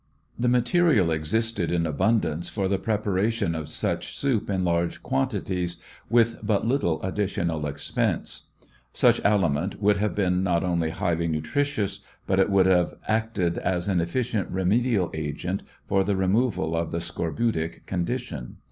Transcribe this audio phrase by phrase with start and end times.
[0.39, 5.77] The material existed in abundance for the preparation of such soup in large quantities
[6.09, 8.47] with but little additional expense.
[8.93, 13.59] Such aliment would have been not only highly nutricious, but it would also have acted
[13.59, 18.55] as an efficient remedial agent for the removal of the scorbutic condition.